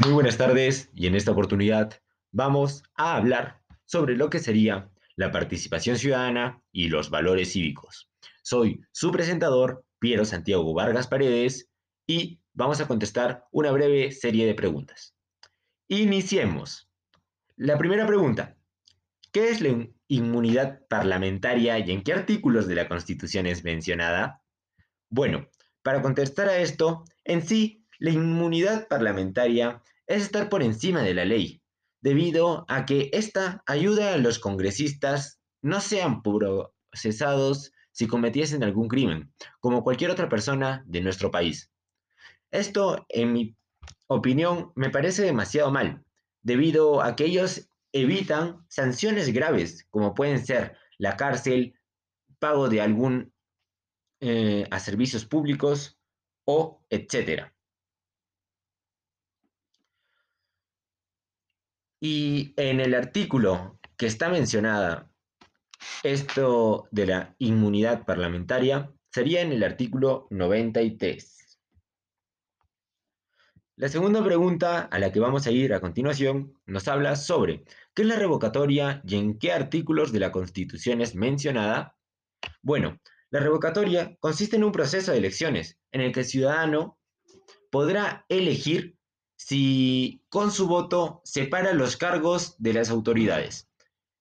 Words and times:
Muy 0.00 0.12
buenas 0.12 0.38
tardes 0.38 0.90
y 0.94 1.08
en 1.08 1.16
esta 1.16 1.32
oportunidad 1.32 2.00
vamos 2.30 2.84
a 2.94 3.16
hablar 3.16 3.62
sobre 3.84 4.16
lo 4.16 4.30
que 4.30 4.38
sería 4.38 4.90
la 5.16 5.32
participación 5.32 5.98
ciudadana 5.98 6.62
y 6.70 6.88
los 6.88 7.10
valores 7.10 7.52
cívicos. 7.52 8.08
Soy 8.44 8.80
su 8.92 9.10
presentador, 9.10 9.84
Piero 9.98 10.24
Santiago 10.24 10.72
Vargas 10.72 11.08
Paredes, 11.08 11.68
y 12.06 12.40
vamos 12.52 12.80
a 12.80 12.86
contestar 12.86 13.44
una 13.50 13.72
breve 13.72 14.12
serie 14.12 14.46
de 14.46 14.54
preguntas. 14.54 15.16
Iniciemos. 15.88 16.88
La 17.56 17.76
primera 17.76 18.06
pregunta. 18.06 18.56
¿Qué 19.32 19.50
es 19.50 19.60
la 19.60 19.84
inmunidad 20.06 20.86
parlamentaria 20.88 21.76
y 21.80 21.90
en 21.90 22.02
qué 22.02 22.12
artículos 22.12 22.68
de 22.68 22.76
la 22.76 22.88
Constitución 22.88 23.46
es 23.46 23.64
mencionada? 23.64 24.42
Bueno, 25.10 25.48
para 25.82 26.02
contestar 26.02 26.48
a 26.48 26.58
esto, 26.58 27.04
en 27.24 27.42
sí, 27.42 27.84
la 27.98 28.10
inmunidad 28.10 28.88
parlamentaria 28.88 29.82
es 30.06 30.22
estar 30.22 30.48
por 30.48 30.62
encima 30.62 31.02
de 31.02 31.14
la 31.14 31.24
ley, 31.24 31.62
debido 32.00 32.64
a 32.68 32.86
que 32.86 33.10
esta 33.12 33.62
ayuda 33.66 34.14
a 34.14 34.18
los 34.18 34.38
congresistas 34.38 35.40
no 35.62 35.80
sean 35.80 36.22
procesados 36.22 37.72
si 37.92 38.06
cometiesen 38.06 38.62
algún 38.62 38.88
crimen, 38.88 39.32
como 39.60 39.82
cualquier 39.82 40.10
otra 40.10 40.28
persona 40.28 40.84
de 40.86 41.00
nuestro 41.00 41.30
país. 41.30 41.70
Esto, 42.50 43.04
en 43.08 43.32
mi 43.32 43.56
opinión, 44.06 44.72
me 44.76 44.90
parece 44.90 45.22
demasiado 45.22 45.70
mal, 45.70 46.04
debido 46.42 47.02
a 47.02 47.16
que 47.16 47.24
ellos 47.24 47.68
evitan 47.92 48.64
sanciones 48.68 49.32
graves, 49.32 49.86
como 49.90 50.14
pueden 50.14 50.44
ser 50.44 50.76
la 50.96 51.16
cárcel, 51.16 51.74
pago 52.38 52.68
de 52.68 52.80
algún 52.80 53.32
eh, 54.20 54.66
a 54.70 54.78
servicios 54.78 55.24
públicos 55.24 55.98
o 56.44 56.84
etcétera. 56.90 57.54
Y 62.00 62.54
en 62.56 62.80
el 62.80 62.94
artículo 62.94 63.78
que 63.96 64.06
está 64.06 64.28
mencionada 64.28 65.10
esto 66.02 66.88
de 66.90 67.06
la 67.06 67.34
inmunidad 67.38 68.04
parlamentaria 68.04 68.92
sería 69.10 69.42
en 69.42 69.52
el 69.52 69.64
artículo 69.64 70.26
93. 70.30 71.58
La 73.76 73.88
segunda 73.88 74.24
pregunta 74.24 74.80
a 74.82 74.98
la 74.98 75.12
que 75.12 75.20
vamos 75.20 75.46
a 75.46 75.52
ir 75.52 75.72
a 75.72 75.80
continuación 75.80 76.52
nos 76.66 76.88
habla 76.88 77.14
sobre 77.14 77.62
qué 77.94 78.02
es 78.02 78.08
la 78.08 78.16
revocatoria 78.16 79.00
y 79.06 79.14
en 79.14 79.38
qué 79.38 79.52
artículos 79.52 80.10
de 80.10 80.18
la 80.18 80.32
Constitución 80.32 81.00
es 81.00 81.14
mencionada. 81.14 81.96
Bueno, 82.60 82.98
la 83.30 83.38
revocatoria 83.38 84.16
consiste 84.18 84.56
en 84.56 84.64
un 84.64 84.72
proceso 84.72 85.12
de 85.12 85.18
elecciones 85.18 85.78
en 85.92 86.00
el 86.00 86.12
que 86.12 86.20
el 86.20 86.26
ciudadano 86.26 86.98
podrá 87.70 88.24
elegir 88.28 88.97
si 89.38 90.20
con 90.28 90.50
su 90.50 90.66
voto 90.66 91.22
separa 91.24 91.72
los 91.72 91.96
cargos 91.96 92.56
de 92.58 92.74
las 92.74 92.90
autoridades. 92.90 93.70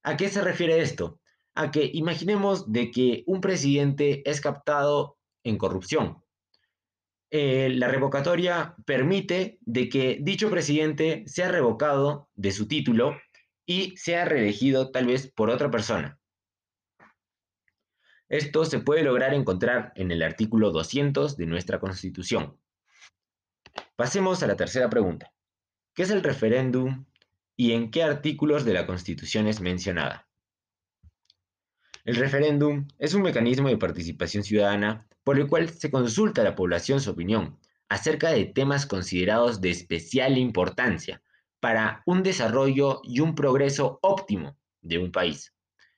¿A 0.04 0.16
qué 0.16 0.30
se 0.30 0.42
refiere 0.42 0.80
esto? 0.80 1.20
A 1.56 1.72
que 1.72 1.90
imaginemos 1.92 2.72
de 2.72 2.92
que 2.92 3.24
un 3.26 3.42
presidente 3.42 4.22
es 4.30 4.40
captado 4.40 5.18
en 5.44 5.58
corrupción. 5.58 6.24
Eh, 7.32 7.70
la 7.74 7.88
revocatoria 7.88 8.76
permite 8.86 9.58
de 9.62 9.90
que 9.90 10.20
dicho 10.22 10.52
presidente 10.52 11.24
sea 11.28 11.52
revocado 11.52 12.30
de 12.36 12.52
su 12.52 12.68
título 12.68 13.18
y 13.66 13.98
sea 13.98 14.24
reelegido 14.24 14.92
tal 14.92 15.08
vez 15.08 15.32
por 15.32 15.50
otra 15.50 15.72
persona. 15.72 16.20
Esto 18.30 18.66
se 18.66 18.80
puede 18.80 19.04
lograr 19.04 19.34
encontrar 19.34 19.94
en 19.96 20.12
el 20.12 20.22
artículo 20.22 20.72
200 20.72 21.38
de 21.38 21.46
nuestra 21.48 21.80
Constitución. 21.80 22.58
Pasemos 23.98 24.44
a 24.44 24.48
la 24.48 24.56
tercera 24.56 24.92
pregunta. 24.92 25.34
¿Qué 25.96 26.04
es 26.04 26.12
el 26.12 26.22
referéndum 26.22 27.06
y 27.56 27.72
en 27.72 27.90
qué 27.90 28.04
artículos 28.04 28.64
de 28.64 28.74
la 28.74 28.86
Constitución 28.86 29.48
es 29.48 29.60
mencionada? 29.60 30.30
El 32.06 32.16
referéndum 32.18 32.88
es 33.00 33.16
un 33.16 33.24
mecanismo 33.24 33.70
de 33.70 33.78
participación 33.78 34.44
ciudadana 34.44 35.08
por 35.24 35.40
el 35.40 35.48
cual 35.48 35.70
se 35.70 35.90
consulta 35.90 36.42
a 36.42 36.44
la 36.44 36.54
población 36.54 37.02
su 37.02 37.10
opinión 37.10 37.58
acerca 37.90 38.30
de 38.30 38.46
temas 38.46 38.86
considerados 38.86 39.62
de 39.62 39.72
especial 39.72 40.38
importancia 40.38 41.24
para 41.60 42.04
un 42.06 42.22
desarrollo 42.22 43.02
y 43.04 43.22
un 43.22 43.34
progreso 43.34 43.98
óptimo 44.04 44.60
de 44.82 45.00
un 45.00 45.12
país. 45.12 45.56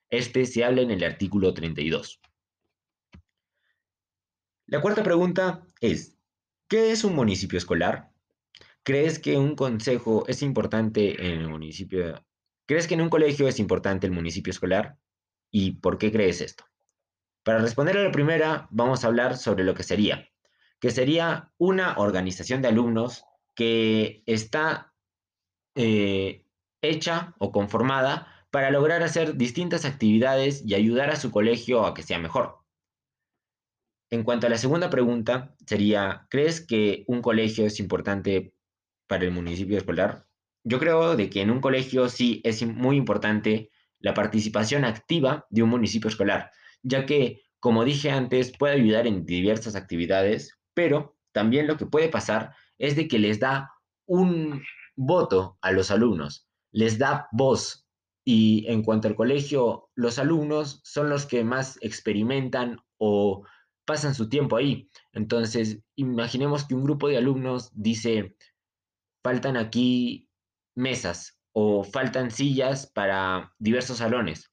Este 0.10 0.46
se 0.46 0.64
habla 0.64 0.84
en 0.84 0.92
el 0.92 1.04
artículo 1.04 1.54
32. 1.54 2.22
La 4.68 4.80
cuarta 4.80 5.04
pregunta 5.04 5.68
es, 5.82 6.16
¿qué 6.70 6.92
es 6.92 7.04
un 7.04 7.16
municipio 7.16 7.58
escolar? 7.58 8.12
¿Crees 8.84 9.20
que 9.20 9.36
un 9.36 9.56
consejo 9.56 10.24
es 10.28 10.42
importante 10.42 11.26
en 11.26 11.42
el 11.42 11.50
municipio? 11.50 12.24
¿Crees 12.66 12.88
que 12.88 12.94
en 12.94 13.02
un 13.02 13.10
colegio 13.10 13.48
es 13.48 13.60
importante 13.60 14.08
el 14.08 14.14
municipio 14.14 14.52
escolar? 14.52 14.98
¿Y 15.52 15.72
por 15.72 15.98
qué 15.98 16.12
crees 16.12 16.40
esto? 16.42 16.64
Para 17.44 17.60
responder 17.60 17.98
a 17.98 18.04
la 18.04 18.12
primera, 18.12 18.68
vamos 18.70 19.04
a 19.04 19.08
hablar 19.08 19.36
sobre 19.36 19.64
lo 19.64 19.74
que 19.74 19.84
sería, 19.84 20.30
que 20.80 20.92
sería 20.92 21.52
una 21.58 21.98
organización 21.98 22.62
de 22.62 22.68
alumnos 22.68 23.26
que 23.56 24.24
está 24.28 24.94
eh, 25.76 26.46
hecha 26.82 27.34
o 27.40 27.52
conformada 27.52 28.28
para 28.52 28.72
lograr 28.72 29.02
hacer 29.02 29.36
distintas 29.36 29.86
actividades 29.86 30.64
y 30.66 30.76
ayudar 30.76 31.10
a 31.10 31.16
su 31.16 31.32
colegio 31.32 31.86
a 31.86 31.94
que 31.94 32.04
sea 32.04 32.20
mejor. 32.20 32.59
En 34.12 34.24
cuanto 34.24 34.48
a 34.48 34.50
la 34.50 34.58
segunda 34.58 34.90
pregunta, 34.90 35.56
sería, 35.66 36.28
¿crees 36.30 36.66
que 36.66 37.04
un 37.08 37.22
colegio 37.22 37.66
es 37.66 37.80
importante 37.80 38.54
para 39.08 39.26
el 39.26 39.32
municipio 39.32 39.78
escolar? 39.78 40.26
Yo 40.64 40.80
creo 40.80 41.16
de 41.16 41.30
que 41.30 41.42
en 41.42 41.52
un 41.52 41.62
colegio 41.62 42.10
sí 42.10 42.42
es 42.44 42.66
muy 42.66 42.98
importante 42.98 43.70
la 44.00 44.14
participación 44.14 44.84
activa 44.84 45.46
de 45.50 45.64
un 45.64 45.70
municipio 45.70 46.10
escolar, 46.10 46.52
ya 46.82 47.06
que, 47.06 47.42
como 47.60 47.86
dije 47.86 48.10
antes, 48.10 48.56
puede 48.58 48.76
ayudar 48.76 49.06
en 49.06 49.26
diversas 49.26 49.76
actividades, 49.76 50.58
pero 50.74 51.18
también 51.32 51.68
lo 51.68 51.78
que 51.78 51.86
puede 51.86 52.10
pasar 52.10 52.56
es 52.78 52.96
de 52.96 53.08
que 53.08 53.20
les 53.20 53.40
da 53.40 53.72
un 54.08 54.64
voto 54.96 55.58
a 55.62 55.72
los 55.72 55.92
alumnos, 55.92 56.48
les 56.72 56.98
da 56.98 57.28
voz 57.32 57.86
y 58.26 58.66
en 58.68 58.84
cuanto 58.84 59.08
al 59.08 59.16
colegio, 59.16 59.90
los 59.96 60.20
alumnos 60.20 60.82
son 60.84 61.10
los 61.10 61.26
que 61.26 61.44
más 61.44 61.80
experimentan 61.82 62.78
o 62.98 63.44
pasan 63.90 64.14
su 64.14 64.30
tiempo 64.30 64.56
ahí. 64.56 64.88
Entonces, 65.14 65.80
imaginemos 65.96 66.64
que 66.68 66.76
un 66.76 66.84
grupo 66.84 67.08
de 67.08 67.18
alumnos 67.18 67.72
dice, 67.74 68.36
faltan 69.24 69.58
aquí 69.58 70.30
mesas 70.76 71.40
o 71.54 71.84
faltan 71.84 72.30
sillas 72.30 72.86
para 72.86 73.52
diversos 73.58 73.98
salones. 73.98 74.52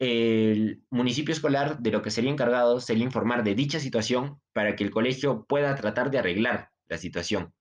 El 0.00 0.82
municipio 0.90 1.32
escolar 1.32 1.78
de 1.78 1.92
lo 1.92 2.02
que 2.02 2.10
sería 2.10 2.32
encargado 2.32 2.80
sería 2.80 3.04
informar 3.04 3.44
de 3.44 3.54
dicha 3.54 3.78
situación 3.78 4.40
para 4.52 4.74
que 4.74 4.82
el 4.82 4.90
colegio 4.90 5.46
pueda 5.46 5.76
tratar 5.76 6.10
de 6.10 6.18
arreglar 6.18 6.70
la 6.88 6.98
situación 6.98 7.54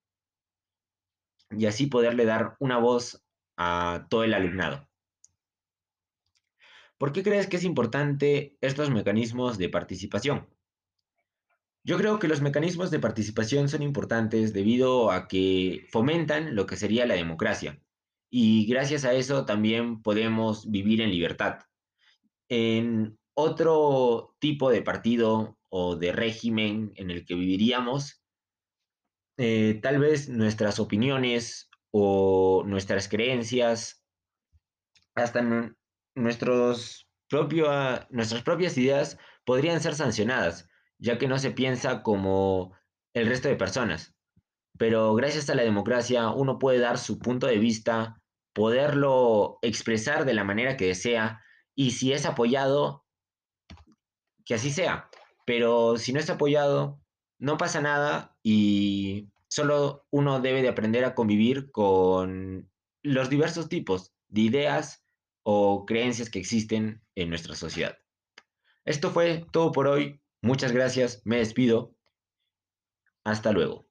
y 1.51 1.67
así 1.67 1.85
poderle 1.85 2.25
dar 2.25 2.55
una 2.59 2.79
voz 2.79 3.23
a 3.57 4.07
todo 4.09 4.23
el 4.23 4.33
alumnado. 4.33 4.89
¿Por 6.97 7.13
qué 7.13 7.21
crees 7.21 7.45
que 7.45 7.57
es 7.57 7.63
importante 7.63 8.57
estos 8.59 8.89
mecanismos 8.89 9.59
de 9.59 9.69
participación? 9.69 10.49
Yo 11.85 11.97
creo 11.97 12.17
que 12.17 12.27
los 12.27 12.41
mecanismos 12.41 12.89
de 12.89 12.99
participación 12.99 13.69
son 13.69 13.83
importantes 13.83 14.53
debido 14.53 15.11
a 15.11 15.27
que 15.27 15.85
fomentan 15.91 16.55
lo 16.55 16.65
que 16.65 16.77
sería 16.77 17.05
la 17.05 17.13
democracia 17.13 17.79
y 18.31 18.65
gracias 18.65 19.05
a 19.05 19.13
eso 19.13 19.45
también 19.45 20.01
podemos 20.01 20.69
vivir 20.71 20.99
en 20.99 21.11
libertad. 21.11 21.59
En 22.49 23.19
otro 23.35 24.35
tipo 24.39 24.71
de 24.71 24.81
partido 24.81 25.59
o 25.69 25.95
de 25.95 26.11
régimen 26.11 26.91
en 26.95 27.11
el 27.11 27.23
que 27.23 27.35
viviríamos, 27.35 28.23
eh, 29.37 29.79
tal 29.83 29.99
vez 29.99 30.27
nuestras 30.27 30.79
opiniones 30.79 31.69
o 31.91 32.63
nuestras 32.65 33.07
creencias, 33.07 34.03
hasta 35.13 35.43
nuestros 36.15 37.07
nuestras 38.09 38.41
propias 38.41 38.75
ideas 38.79 39.19
podrían 39.45 39.81
ser 39.81 39.93
sancionadas, 39.93 40.67
ya 40.97 41.17
que 41.17 41.27
no 41.27 41.39
se 41.39 41.51
piensa 41.51 42.03
como 42.03 42.73
el 43.13 43.27
resto 43.27 43.47
de 43.47 43.55
personas. 43.55 44.15
Pero 44.77 45.15
gracias 45.15 45.49
a 45.49 45.55
la 45.55 45.63
democracia 45.63 46.29
uno 46.29 46.59
puede 46.59 46.79
dar 46.79 46.97
su 46.97 47.19
punto 47.19 47.47
de 47.47 47.57
vista, 47.57 48.21
poderlo 48.53 49.59
expresar 49.61 50.25
de 50.25 50.33
la 50.33 50.43
manera 50.43 50.77
que 50.77 50.87
desea 50.87 51.41
y 51.75 51.91
si 51.91 52.13
es 52.13 52.25
apoyado, 52.25 53.05
que 54.45 54.55
así 54.55 54.71
sea. 54.71 55.09
Pero 55.45 55.97
si 55.97 56.13
no 56.13 56.19
es 56.19 56.29
apoyado, 56.29 56.99
no 57.39 57.57
pasa 57.57 57.81
nada 57.81 58.37
y 58.43 59.29
solo 59.47 60.05
uno 60.09 60.39
debe 60.39 60.61
de 60.61 60.69
aprender 60.69 61.05
a 61.05 61.15
convivir 61.15 61.71
con 61.71 62.69
los 63.03 63.29
diversos 63.29 63.69
tipos 63.69 64.13
de 64.27 64.41
ideas 64.41 65.05
o 65.43 65.85
creencias 65.85 66.29
que 66.29 66.39
existen 66.39 67.03
en 67.15 67.29
nuestra 67.29 67.55
sociedad. 67.55 67.97
Esto 68.83 69.11
fue 69.11 69.45
todo 69.51 69.71
por 69.71 69.87
hoy. 69.87 70.19
Muchas 70.45 70.71
gracias. 70.71 71.23
Me 71.25 71.37
despido. 71.39 71.95
Hasta 73.23 73.51
luego. 73.51 73.84